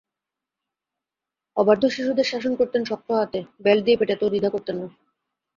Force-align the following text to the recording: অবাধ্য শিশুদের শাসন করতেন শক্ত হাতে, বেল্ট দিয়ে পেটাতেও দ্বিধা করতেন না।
অবাধ্য 1.57 1.83
শিশুদের 1.89 2.25
শাসন 2.25 2.53
করতেন 2.55 2.81
শক্ত 2.85 3.09
হাতে, 3.11 3.39
বেল্ট 3.61 3.83
দিয়ে 3.85 3.99
পেটাতেও 3.99 4.31
দ্বিধা 4.31 4.49
করতেন 4.49 4.75
না। 4.81 4.87